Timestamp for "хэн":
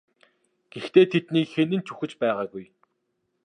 1.53-1.71